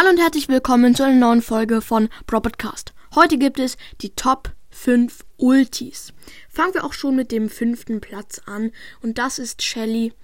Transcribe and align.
Hallo 0.00 0.12
und 0.12 0.18
herzlich 0.18 0.48
willkommen 0.48 0.94
zu 0.94 1.02
einer 1.02 1.14
neuen 1.14 1.42
Folge 1.42 1.82
von 1.82 2.08
Propodcast. 2.26 2.94
Heute 3.14 3.36
gibt 3.36 3.58
es 3.58 3.76
die 4.00 4.08
Top 4.08 4.50
5 4.70 5.26
Ultis. 5.36 6.14
Fangen 6.48 6.72
wir 6.72 6.84
auch 6.84 6.94
schon 6.94 7.16
mit 7.16 7.30
dem 7.30 7.50
fünften 7.50 8.00
Platz 8.00 8.40
an 8.46 8.72
und 9.02 9.18
das 9.18 9.38
ist 9.38 9.60
Shelly, 9.60 10.14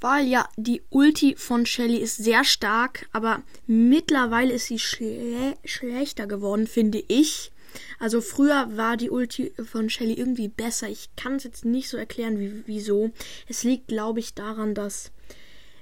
weil 0.00 0.26
ja 0.26 0.48
die 0.56 0.80
Ulti 0.88 1.34
von 1.36 1.66
Shelly 1.66 1.98
ist 1.98 2.16
sehr 2.16 2.44
stark, 2.44 3.10
aber 3.12 3.42
mittlerweile 3.66 4.54
ist 4.54 4.68
sie 4.68 4.78
schle 4.78 5.58
schlechter 5.66 6.26
geworden, 6.26 6.66
finde 6.66 7.04
ich. 7.06 7.52
Also 7.98 8.22
früher 8.22 8.74
war 8.78 8.96
die 8.96 9.10
Ulti 9.10 9.52
von 9.70 9.90
Shelly 9.90 10.14
irgendwie 10.14 10.48
besser. 10.48 10.88
Ich 10.88 11.10
kann 11.14 11.34
es 11.34 11.44
jetzt 11.44 11.66
nicht 11.66 11.90
so 11.90 11.98
erklären, 11.98 12.38
wie, 12.38 12.62
wieso. 12.64 13.10
Es 13.48 13.64
liegt, 13.64 13.88
glaube 13.88 14.18
ich, 14.20 14.32
daran, 14.32 14.74
dass 14.74 15.10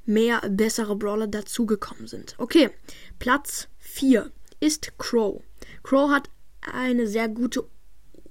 mehr 0.06 0.40
bessere 0.48 0.96
Brawler 0.96 1.26
dazugekommen 1.26 2.06
sind. 2.06 2.34
Okay, 2.38 2.70
Platz 3.18 3.68
4 3.78 4.30
ist 4.60 4.98
Crow. 4.98 5.42
Crow 5.82 6.10
hat 6.10 6.30
eine 6.60 7.06
sehr 7.06 7.28
gute 7.28 7.64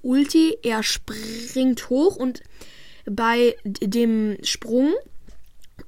Ulti. 0.02 0.58
Er 0.62 0.82
springt 0.82 1.88
hoch 1.90 2.16
und 2.16 2.42
bei 3.06 3.56
dem 3.64 4.38
Sprung 4.42 4.94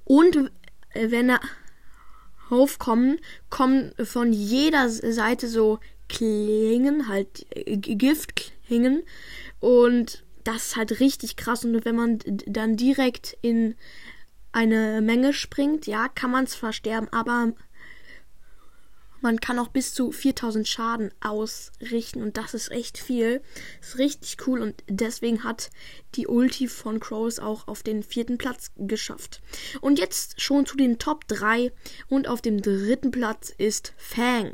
und 0.04 0.50
wenn 0.94 1.30
er 1.30 1.40
aufkommen, 2.50 3.18
kommen 3.50 3.92
von 4.02 4.32
jeder 4.32 4.88
Seite 4.88 5.48
so 5.48 5.78
Klingen, 6.08 7.08
halt 7.08 7.46
Giftklingen 7.66 9.02
und 9.58 10.24
das 10.44 10.68
ist 10.68 10.76
halt 10.76 11.00
richtig 11.00 11.34
krass 11.34 11.64
und 11.64 11.84
wenn 11.84 11.96
man 11.96 12.20
dann 12.46 12.76
direkt 12.76 13.36
in 13.42 13.74
eine 14.52 15.00
Menge 15.02 15.32
springt, 15.32 15.86
ja, 15.86 16.08
kann 16.08 16.30
man 16.30 16.46
zwar 16.46 16.72
sterben, 16.72 17.08
aber 17.12 17.52
man 19.26 19.40
kann 19.40 19.58
auch 19.58 19.68
bis 19.68 19.94
zu 19.94 20.12
4000 20.12 20.68
Schaden 20.68 21.10
ausrichten 21.20 22.22
und 22.22 22.36
das 22.36 22.54
ist 22.54 22.70
echt 22.70 22.98
viel. 22.98 23.42
Ist 23.80 23.98
richtig 23.98 24.36
cool 24.46 24.60
und 24.60 24.84
deswegen 24.88 25.42
hat 25.42 25.70
die 26.14 26.26
Ulti 26.26 26.68
von 26.68 27.00
Crows 27.00 27.38
auch 27.38 27.66
auf 27.66 27.82
den 27.82 28.02
vierten 28.02 28.38
Platz 28.38 28.70
geschafft. 28.76 29.40
Und 29.80 29.98
jetzt 29.98 30.40
schon 30.40 30.66
zu 30.66 30.76
den 30.76 30.98
Top 30.98 31.26
3 31.28 31.72
und 32.08 32.28
auf 32.28 32.40
dem 32.42 32.62
dritten 32.62 33.10
Platz 33.10 33.52
ist 33.56 33.94
Fang. 33.96 34.52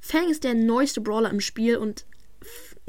Fang 0.00 0.28
ist 0.28 0.44
der 0.44 0.54
neueste 0.54 1.00
Brawler 1.00 1.30
im 1.30 1.40
Spiel 1.40 1.76
und 1.76 2.04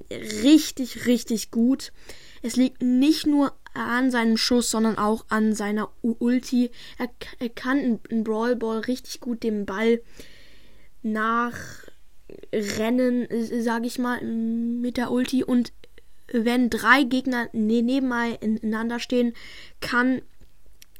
richtig, 0.09 1.05
richtig 1.05 1.51
gut. 1.51 1.93
Es 2.41 2.55
liegt 2.55 2.81
nicht 2.81 3.27
nur 3.27 3.53
an 3.73 4.11
seinem 4.11 4.37
Schuss, 4.37 4.71
sondern 4.71 4.97
auch 4.97 5.25
an 5.29 5.53
seiner 5.53 5.91
Ulti. 6.01 6.71
Er, 6.97 7.09
er 7.39 7.49
kann 7.49 7.99
in 8.09 8.23
Brawl 8.23 8.55
Ball 8.55 8.79
richtig 8.79 9.21
gut 9.21 9.43
den 9.43 9.65
Ball 9.65 10.01
nachrennen, 11.03 13.27
sage 13.61 13.87
ich 13.87 13.99
mal, 13.99 14.21
mit 14.23 14.97
der 14.97 15.11
Ulti. 15.11 15.43
Und 15.43 15.71
wenn 16.31 16.69
drei 16.69 17.03
Gegner 17.03 17.49
ne-, 17.53 17.81
nebeneinander 17.81 18.99
stehen, 18.99 19.33
kann 19.79 20.21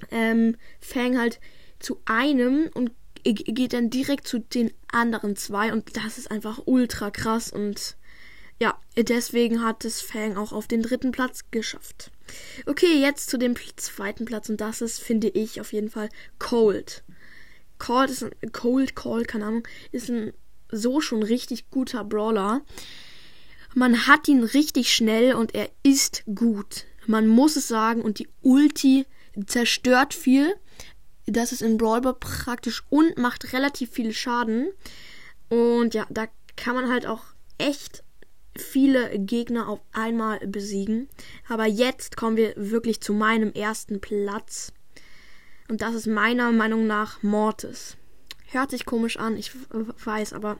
ähm, 0.09 0.55
Fang 0.79 1.17
halt 1.17 1.39
zu 1.79 1.99
einem 2.05 2.69
und 2.73 2.91
geht 3.23 3.73
dann 3.73 3.89
direkt 3.89 4.27
zu 4.27 4.39
den 4.39 4.71
anderen 4.91 5.35
zwei. 5.35 5.71
Und 5.71 5.95
das 5.95 6.17
ist 6.17 6.31
einfach 6.31 6.61
ultra 6.65 7.11
krass 7.11 7.51
und 7.51 7.95
ja, 8.61 8.77
deswegen 8.95 9.63
hat 9.63 9.85
es 9.85 10.01
Fang 10.01 10.37
auch 10.37 10.51
auf 10.51 10.67
den 10.67 10.83
dritten 10.83 11.11
Platz 11.11 11.45
geschafft. 11.49 12.11
Okay, 12.67 13.01
jetzt 13.01 13.27
zu 13.31 13.39
dem 13.39 13.55
zweiten 13.75 14.25
Platz 14.25 14.49
und 14.49 14.61
das 14.61 14.81
ist, 14.81 14.99
finde 14.99 15.29
ich, 15.29 15.59
auf 15.59 15.73
jeden 15.73 15.89
Fall 15.89 16.09
Cold. 16.37 17.03
Cold 17.79 18.11
ist 18.11 18.21
ein 18.23 18.51
Cold 18.51 18.95
Cold, 18.95 19.27
keine 19.27 19.47
Ahnung, 19.47 19.67
ist 19.91 20.11
ein 20.11 20.31
so 20.71 21.01
schon 21.01 21.23
richtig 21.23 21.71
guter 21.71 22.03
Brawler. 22.03 22.61
Man 23.73 24.05
hat 24.05 24.27
ihn 24.27 24.43
richtig 24.43 24.93
schnell 24.93 25.33
und 25.33 25.55
er 25.55 25.71
ist 25.81 26.23
gut. 26.35 26.85
Man 27.07 27.27
muss 27.27 27.55
es 27.55 27.67
sagen 27.67 28.03
und 28.03 28.19
die 28.19 28.29
Ulti 28.43 29.07
zerstört 29.47 30.13
viel. 30.13 30.53
Das 31.25 31.51
ist 31.51 31.63
in 31.63 31.79
Brawler 31.79 32.13
praktisch 32.13 32.83
und 32.91 33.17
macht 33.17 33.53
relativ 33.53 33.89
viel 33.89 34.13
Schaden. 34.13 34.69
Und 35.49 35.95
ja, 35.95 36.05
da 36.11 36.27
kann 36.55 36.75
man 36.75 36.91
halt 36.91 37.07
auch 37.07 37.23
echt 37.57 38.03
viele 38.61 39.19
Gegner 39.19 39.67
auf 39.67 39.81
einmal 39.91 40.39
besiegen. 40.47 41.07
Aber 41.47 41.65
jetzt 41.65 42.17
kommen 42.17 42.37
wir 42.37 42.53
wirklich 42.55 43.01
zu 43.01 43.13
meinem 43.13 43.51
ersten 43.53 43.99
Platz. 44.01 44.71
Und 45.69 45.81
das 45.81 45.95
ist 45.95 46.07
meiner 46.07 46.51
Meinung 46.51 46.87
nach 46.87 47.23
Mortis. 47.23 47.97
Hört 48.47 48.71
sich 48.71 48.85
komisch 48.85 49.17
an, 49.17 49.37
ich 49.37 49.51
weiß, 49.71 50.33
aber 50.33 50.59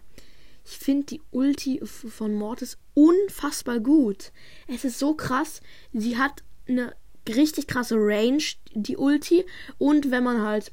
ich 0.63 0.77
finde 0.77 1.07
die 1.07 1.21
Ulti 1.31 1.81
von 1.83 2.33
Mortis 2.33 2.77
unfassbar 2.93 3.79
gut. 3.79 4.31
Es 4.67 4.85
ist 4.85 4.99
so 4.99 5.13
krass. 5.13 5.61
Sie 5.91 6.17
hat 6.17 6.43
eine 6.67 6.95
richtig 7.27 7.67
krasse 7.67 7.95
Range, 7.97 8.43
die 8.73 8.97
Ulti. 8.97 9.45
Und 9.77 10.11
wenn 10.11 10.23
man 10.23 10.41
halt 10.41 10.71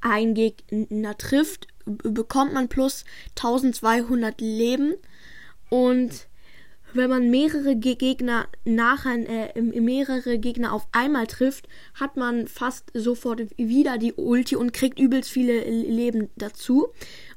einen 0.00 0.34
Gegner 0.34 1.16
trifft, 1.18 1.68
bekommt 1.84 2.52
man 2.52 2.68
plus 2.68 3.04
1200 3.36 4.40
Leben. 4.40 4.94
Und 5.74 6.28
wenn 6.92 7.10
man 7.10 7.30
mehrere 7.30 7.74
Gegner 7.74 8.46
nachher, 8.64 9.56
äh, 9.56 9.60
mehrere 9.60 10.38
Gegner 10.38 10.72
auf 10.72 10.86
einmal 10.92 11.26
trifft, 11.26 11.66
hat 11.94 12.16
man 12.16 12.46
fast 12.46 12.92
sofort 12.94 13.40
wieder 13.56 13.98
die 13.98 14.12
Ulti 14.12 14.54
und 14.54 14.72
kriegt 14.72 15.00
übelst 15.00 15.28
viele 15.28 15.68
Leben 15.68 16.30
dazu. 16.36 16.90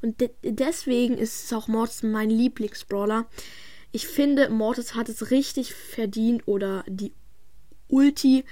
Und 0.04 0.22
de 0.22 0.30
deswegen 0.44 1.18
ist 1.18 1.46
es 1.46 1.54
auch 1.54 1.68
Mortis 1.68 2.04
mein 2.04 2.30
Lieblingsbrawler. 2.30 3.26
Ich 3.92 4.08
finde, 4.08 4.50
Mortis 4.50 4.94
hat 4.94 5.10
es 5.10 5.32
richtig 5.32 5.74
verdient 5.74 6.48
oder 6.48 6.84
die 6.88 7.14
Ulti 7.88 8.46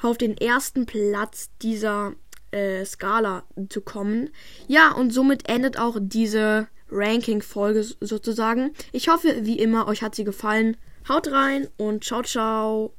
auf 0.00 0.16
den 0.16 0.38
ersten 0.38 0.86
Platz 0.86 1.50
dieser 1.60 2.14
äh, 2.50 2.82
Skala 2.82 3.44
zu 3.68 3.82
kommen. 3.82 4.30
Ja, 4.68 4.92
und 4.92 5.12
somit 5.12 5.50
endet 5.50 5.78
auch 5.78 5.98
diese 6.00 6.68
Ranking-Folge 6.90 7.84
sozusagen. 8.00 8.72
Ich 8.92 9.08
hoffe, 9.08 9.34
wie 9.42 9.58
immer, 9.58 9.86
euch 9.88 10.02
hat 10.02 10.14
sie 10.14 10.24
gefallen. 10.24 10.76
Haut 11.08 11.30
rein 11.30 11.68
und 11.76 12.04
ciao, 12.04 12.22
ciao. 12.22 12.92